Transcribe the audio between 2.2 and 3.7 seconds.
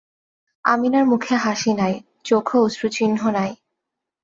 চোখেও অশ্রুচিহ্ন নাই।